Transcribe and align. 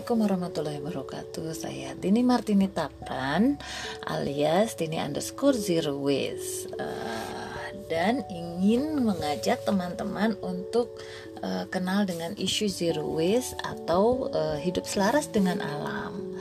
Assalamualaikum 0.00 0.32
warahmatullahi 0.32 0.80
wabarakatuh. 0.80 1.52
Saya 1.52 1.92
Tini 1.92 2.24
Martini 2.24 2.72
Tapran 2.72 3.60
alias 4.08 4.72
Tini 4.72 4.96
underscore 4.96 5.52
zero 5.52 6.00
waste. 6.00 6.72
Uh, 6.72 7.68
Dan 7.84 8.24
ingin 8.32 8.96
mengajak 9.04 9.60
teman-teman 9.68 10.40
untuk 10.40 10.96
uh, 11.44 11.68
kenal 11.68 12.08
dengan 12.08 12.32
isu 12.32 12.72
zero 12.72 13.12
waste 13.12 13.52
Atau 13.60 14.32
uh, 14.32 14.56
hidup 14.56 14.88
selaras 14.88 15.28
dengan 15.28 15.60
alam. 15.60 16.32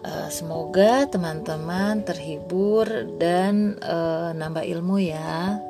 Uh, 0.00 0.32
Semoga 0.32 1.04
teman-teman 1.12 2.08
terhibur 2.08 2.88
dan 3.20 3.76
uh, 3.84 4.32
nambah 4.32 4.64
ilmu 4.64 4.96
ya 5.12 5.60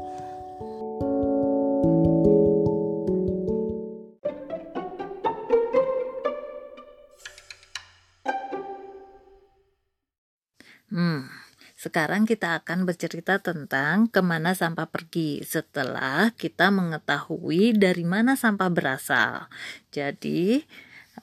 sekarang 11.83 12.31
kita 12.31 12.63
akan 12.63 12.87
bercerita 12.87 13.43
tentang 13.43 14.07
ke 14.07 14.23
mana 14.23 14.55
sampah 14.55 14.87
pergi 14.87 15.43
setelah 15.43 16.31
kita 16.31 16.71
mengetahui 16.71 17.75
dari 17.75 18.07
mana 18.07 18.39
sampah 18.39 18.71
berasal. 18.71 19.51
Jadi, 19.91 20.63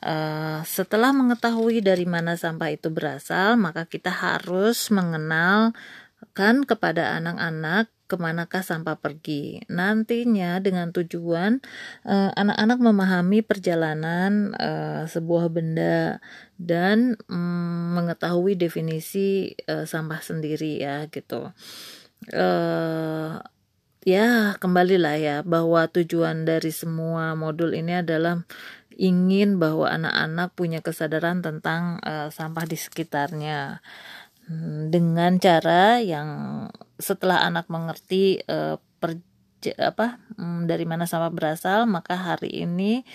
uh, 0.03 0.59
setelah 0.67 1.15
mengetahui 1.15 1.79
dari 1.79 2.03
mana 2.03 2.35
sampah 2.35 2.75
itu 2.75 2.91
berasal, 2.91 3.55
maka 3.55 3.87
kita 3.87 4.11
harus 4.11 4.91
mengenalkan 6.39 6.63
kepada 6.63 7.19
anak-anak 7.19 7.91
ke 8.07 8.15
manakah 8.15 8.63
sampah 8.63 8.95
pergi. 8.95 9.59
Nantinya 9.67 10.63
dengan 10.63 10.95
tujuan 10.95 11.59
eh, 12.07 12.31
anak-anak 12.31 12.79
uh, 12.79 12.85
memahami 12.89 13.39
perjalanan 13.43 14.55
uh, 14.55 15.03
sebuah 15.03 15.51
benda 15.51 16.23
dan 16.55 17.19
um, 17.27 17.99
mengetahui 17.99 18.55
definisi 18.55 19.53
uh, 19.67 19.83
sampah 19.83 20.23
sendiri 20.23 20.79
ya 20.79 21.11
gitu. 21.11 21.51
Uh, 22.31 23.43
ya 24.07 24.55
kembalilah 24.63 25.19
ya 25.19 25.37
bahwa 25.43 25.91
tujuan 25.91 26.47
dari 26.47 26.71
semua 26.71 27.35
modul 27.35 27.75
ini 27.75 27.99
adalah 27.99 28.47
ingin 28.95 29.59
bahwa 29.59 29.91
anak-anak 29.91 30.55
punya 30.55 30.79
kesadaran 30.79 31.43
tentang 31.43 31.99
uh, 32.03 32.31
sampah 32.31 32.65
di 32.67 32.75
sekitarnya 32.75 33.83
dengan 34.89 35.37
cara 35.37 36.01
yang 36.01 36.29
setelah 36.97 37.45
anak 37.45 37.69
mengerti 37.69 38.41
uh, 38.49 38.81
per, 38.97 39.21
apa 39.77 40.17
um, 40.41 40.65
dari 40.65 40.89
mana 40.89 41.05
sampah 41.05 41.29
berasal 41.29 41.85
maka 41.85 42.17
hari 42.17 42.65
ini 42.65 43.05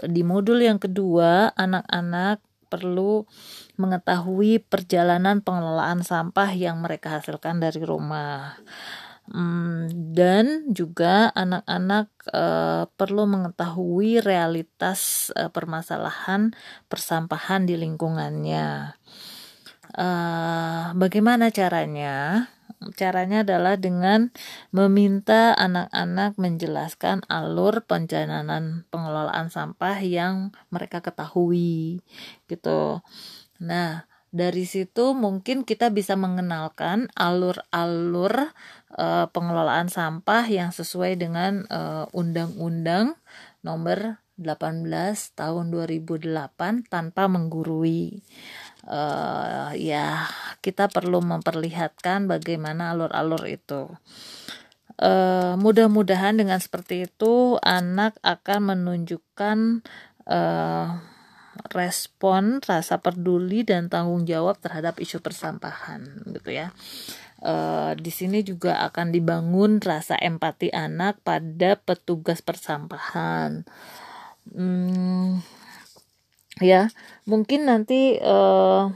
di 0.00 0.22
modul 0.24 0.64
yang 0.64 0.80
kedua 0.80 1.52
anak-anak 1.54 2.40
perlu 2.68 3.24
mengetahui 3.80 4.60
perjalanan 4.60 5.40
pengelolaan 5.40 6.04
sampah 6.04 6.52
yang 6.52 6.84
mereka 6.84 7.18
hasilkan 7.18 7.58
dari 7.58 7.80
rumah. 7.80 8.60
Um, 9.28 9.92
dan 10.16 10.72
juga 10.72 11.28
anak-anak 11.36 12.08
uh, 12.32 12.88
perlu 12.96 13.28
mengetahui 13.28 14.24
realitas 14.24 15.28
uh, 15.36 15.52
permasalahan 15.52 16.56
persampahan 16.88 17.68
di 17.68 17.76
lingkungannya 17.76 18.96
uh, 19.96 20.92
bagaimana 20.98 21.48
caranya 21.54 22.48
Caranya 22.94 23.42
adalah 23.42 23.74
dengan 23.74 24.30
meminta 24.70 25.50
anak-anak 25.58 26.38
menjelaskan 26.38 27.26
alur 27.26 27.82
perjalanan 27.82 28.86
pengelolaan 28.94 29.50
sampah 29.50 29.98
yang 29.98 30.54
mereka 30.70 31.02
ketahui 31.02 32.06
gitu. 32.46 33.02
Nah, 33.58 34.06
dari 34.30 34.62
situ 34.62 35.10
mungkin 35.18 35.66
kita 35.66 35.90
bisa 35.90 36.14
mengenalkan 36.14 37.10
alur-alur 37.18 38.54
uh, 38.94 39.26
pengelolaan 39.34 39.90
sampah 39.90 40.46
yang 40.46 40.70
sesuai 40.70 41.18
dengan 41.18 41.66
uh, 41.74 42.06
undang-undang 42.14 43.18
nomor 43.66 44.22
18 44.38 44.86
tahun 45.34 45.64
2008 45.74 46.30
tanpa 46.86 47.26
menggurui 47.26 48.22
uh, 48.88 49.70
ya 49.76 50.26
kita 50.64 50.88
perlu 50.88 51.20
memperlihatkan 51.20 52.26
bagaimana 52.26 52.96
alur-alur 52.96 53.44
itu. 53.46 53.92
Uh, 54.98 55.54
mudah-mudahan 55.62 56.34
dengan 56.34 56.58
seperti 56.58 57.06
itu 57.06 57.54
anak 57.62 58.18
akan 58.26 58.74
menunjukkan 58.74 59.86
uh, 60.26 60.98
respon 61.70 62.58
rasa 62.66 62.98
peduli 62.98 63.62
dan 63.62 63.86
tanggung 63.86 64.26
jawab 64.26 64.58
terhadap 64.58 64.98
isu 64.98 65.22
persampahan 65.22 66.26
gitu 66.34 66.50
ya. 66.50 66.74
Uh, 67.38 67.94
di 67.94 68.10
sini 68.10 68.42
juga 68.42 68.82
akan 68.90 69.14
dibangun 69.14 69.78
rasa 69.78 70.18
empati 70.18 70.74
anak 70.74 71.22
pada 71.22 71.78
petugas 71.78 72.42
persampahan. 72.42 73.62
Hmm, 74.50 75.38
ya 76.58 76.90
mungkin 77.24 77.66
nanti 77.70 78.18
uh, 78.18 78.90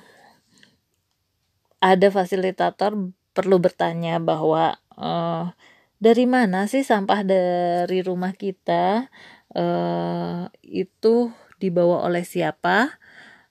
ada 1.82 2.08
fasilitator 2.14 2.94
perlu 3.34 3.58
bertanya 3.58 4.22
bahwa 4.22 4.78
uh, 4.94 5.50
dari 5.98 6.26
mana 6.30 6.70
sih 6.70 6.86
sampah 6.86 7.26
dari 7.26 8.00
rumah 8.06 8.34
kita? 8.34 9.10
Uh, 9.52 10.48
itu 10.64 11.34
dibawa 11.58 12.06
oleh 12.06 12.22
siapa? 12.22 12.98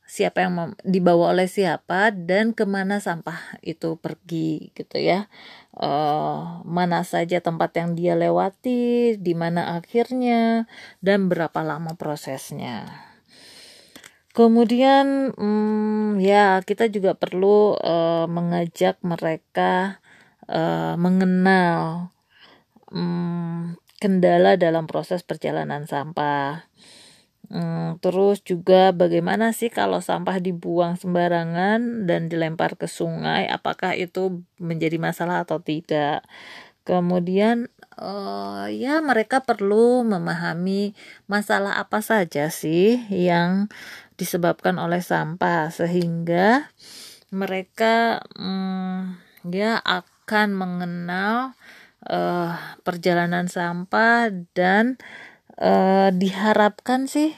Siapa 0.07 0.43
yang 0.43 0.75
dibawa 0.83 1.31
oleh 1.31 1.47
siapa? 1.47 2.11
Dan 2.11 2.51
ke 2.51 2.67
mana 2.67 2.99
sampah 2.99 3.59
itu 3.63 3.95
pergi 3.99 4.75
gitu 4.75 4.99
ya. 4.99 5.31
Uh, 5.75 6.59
mana 6.67 7.07
saja 7.07 7.39
tempat 7.39 7.75
yang 7.79 7.95
dia 7.95 8.19
lewati 8.19 9.15
di 9.15 9.33
mana 9.35 9.79
akhirnya 9.79 10.67
dan 10.99 11.31
berapa 11.31 11.63
lama 11.63 11.95
prosesnya 11.95 13.10
Kemudian 14.31 15.35
hmm, 15.35 16.23
ya 16.23 16.63
kita 16.63 16.87
juga 16.87 17.19
perlu 17.19 17.75
uh, 17.75 18.31
mengajak 18.31 19.03
mereka 19.03 19.99
uh, 20.47 20.95
mengenal 20.95 22.11
um, 22.87 23.75
kendala 23.99 24.55
dalam 24.55 24.87
proses 24.87 25.21
perjalanan 25.27 25.83
sampah. 25.83 26.63
Hmm, 27.51 27.99
terus 27.99 28.39
juga 28.47 28.95
bagaimana 28.95 29.51
sih 29.51 29.67
kalau 29.67 29.99
sampah 29.99 30.39
dibuang 30.39 30.95
sembarangan 30.95 32.07
dan 32.07 32.31
dilempar 32.31 32.79
ke 32.79 32.87
sungai, 32.87 33.51
apakah 33.51 33.91
itu 33.99 34.47
menjadi 34.55 34.95
masalah 34.95 35.43
atau 35.43 35.59
tidak? 35.59 36.23
Kemudian 36.87 37.67
uh, 37.99 38.71
ya 38.71 39.03
mereka 39.03 39.43
perlu 39.43 40.07
memahami 40.07 40.95
masalah 41.27 41.77
apa 41.77 41.99
saja 41.99 42.47
sih 42.47 43.03
yang 43.11 43.67
disebabkan 44.21 44.77
oleh 44.77 45.01
sampah 45.01 45.73
sehingga 45.73 46.69
mereka 47.33 48.21
hmm, 48.37 49.17
ya 49.49 49.81
akan 49.81 50.53
mengenal 50.53 51.57
uh, 52.05 52.53
perjalanan 52.85 53.49
sampah 53.49 54.29
dan 54.53 55.01
uh, 55.57 56.13
diharapkan 56.13 57.09
sih 57.09 57.33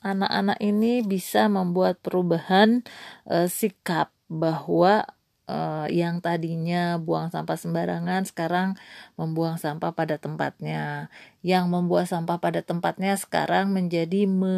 anak-anak 0.00 0.58
uh, 0.58 0.64
ini 0.64 1.02
bisa 1.02 1.50
membuat 1.50 1.98
perubahan 2.00 2.86
uh, 3.26 3.50
sikap 3.50 4.14
bahwa 4.30 5.10
uh, 5.48 5.86
yang 5.92 6.20
tadinya 6.24 6.96
buang 6.96 7.28
sampah 7.28 7.56
sembarangan 7.56 8.24
sekarang 8.28 8.76
membuang 9.16 9.60
sampah 9.60 9.92
pada 9.92 10.16
tempatnya. 10.16 11.12
Yang 11.44 11.64
membuang 11.68 12.08
sampah 12.08 12.40
pada 12.40 12.64
tempatnya 12.64 13.16
sekarang 13.20 13.72
menjadi 13.72 14.24
me 14.24 14.56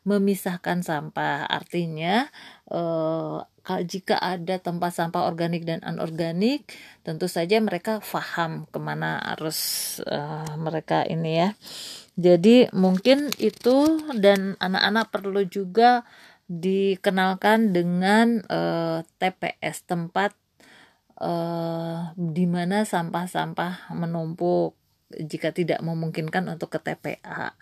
memisahkan 0.00 0.80
sampah. 0.80 1.44
Artinya 1.46 2.32
uh, 2.72 3.44
jika 3.84 4.16
ada 4.18 4.56
tempat 4.58 4.96
sampah 4.96 5.28
organik 5.28 5.68
dan 5.68 5.84
anorganik, 5.84 6.64
tentu 7.04 7.28
saja 7.28 7.60
mereka 7.60 8.00
paham 8.00 8.64
ke 8.72 8.78
mana 8.80 9.20
harus 9.20 10.00
uh, 10.08 10.56
mereka 10.56 11.04
ini 11.04 11.44
ya. 11.44 11.48
Jadi 12.20 12.68
mungkin 12.76 13.30
itu 13.40 14.04
dan 14.18 14.58
anak-anak 14.60 15.08
perlu 15.08 15.46
juga 15.46 16.04
dikenalkan 16.50 17.70
dengan 17.70 18.42
uh, 18.50 18.98
eh, 18.98 19.00
TPS 19.22 19.86
tempat 19.86 20.34
uh, 21.22 22.10
di 22.18 22.42
mana 22.50 22.82
sampah-sampah 22.82 23.94
menumpuk 23.94 24.74
jika 25.14 25.54
tidak 25.54 25.78
memungkinkan 25.78 26.50
untuk 26.50 26.74
ke 26.74 26.82
TPA. 26.82 27.54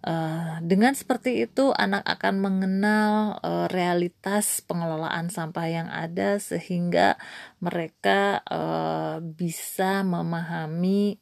Uh, 0.00 0.08
eh, 0.08 0.54
dengan 0.64 0.96
seperti 0.96 1.44
itu, 1.44 1.68
anak 1.76 2.00
akan 2.08 2.40
mengenal 2.40 3.44
uh, 3.44 3.68
realitas 3.68 4.64
pengelolaan 4.64 5.28
sampah 5.28 5.68
yang 5.68 5.88
ada, 5.92 6.40
sehingga 6.40 7.20
mereka 7.60 8.40
uh, 8.48 9.20
bisa 9.20 10.00
memahami 10.00 11.20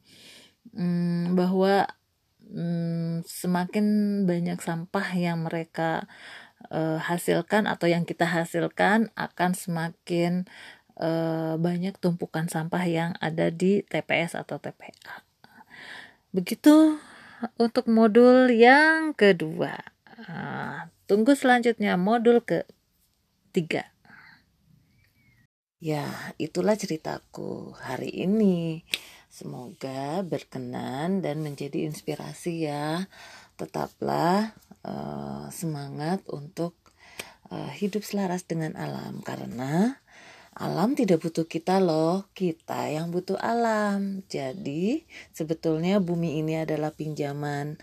um, 0.71 1.35
bahwa 1.35 1.83
hmm, 2.47 3.27
semakin 3.27 3.85
banyak 4.23 4.59
sampah 4.63 5.07
yang 5.19 5.43
mereka 5.43 6.07
uh, 6.07 6.46
hasilkan 6.99 7.69
atau 7.69 7.87
yang 7.87 8.03
kita 8.03 8.27
hasilkan 8.27 9.13
akan 9.15 9.51
semakin 9.55 10.49
uh, 10.99 11.55
banyak 11.57 11.95
tumpukan 12.01 12.49
sampah 12.49 12.83
yang 12.85 13.11
ada 13.21 13.53
di 13.53 13.85
TPS 13.85 14.35
atau 14.35 14.57
TPA. 14.57 15.23
Begitu 16.33 16.97
untuk 17.61 17.85
modul 17.87 18.49
yang 18.49 19.13
kedua. 19.13 19.77
Uh, 20.27 20.89
tunggu 21.05 21.37
selanjutnya 21.37 21.95
modul 21.95 22.41
ketiga. 22.41 23.93
Ya, 25.77 26.09
itulah 26.41 26.73
ceritaku 26.73 27.77
hari 27.77 28.09
ini. 28.09 28.81
Semoga 29.29 30.25
berkenan 30.25 31.21
dan 31.21 31.45
menjadi 31.45 31.85
inspirasi 31.85 32.65
ya. 32.65 33.05
Tetaplah 33.57 34.53
uh, 34.85 35.49
semangat 35.49 36.21
untuk 36.29 36.77
uh, 37.49 37.71
hidup 37.73 38.05
selaras 38.05 38.45
dengan 38.45 38.77
alam 38.77 39.19
karena 39.25 39.99
alam 40.57 40.97
tidak 40.97 41.21
butuh 41.21 41.45
kita 41.45 41.77
loh, 41.77 42.25
kita 42.33 42.89
yang 42.89 43.13
butuh 43.13 43.37
alam. 43.37 44.25
Jadi, 44.25 45.05
sebetulnya 45.29 46.01
bumi 46.01 46.41
ini 46.41 46.57
adalah 46.57 46.89
pinjaman 46.89 47.77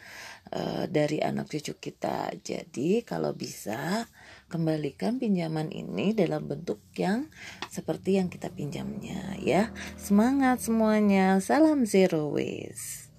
uh, 0.50 0.90
dari 0.90 1.22
anak 1.22 1.54
cucu 1.54 1.78
kita. 1.78 2.34
Jadi, 2.42 3.06
kalau 3.06 3.30
bisa 3.30 4.10
kembalikan 4.50 5.22
pinjaman 5.22 5.70
ini 5.70 6.18
dalam 6.18 6.50
bentuk 6.50 6.82
yang 6.98 7.30
seperti 7.70 8.18
yang 8.18 8.26
kita 8.26 8.50
pinjamnya 8.50 9.38
ya. 9.38 9.70
Semangat 9.94 10.58
semuanya. 10.66 11.38
Salam 11.38 11.86
zero 11.86 12.34
waste. 12.34 13.13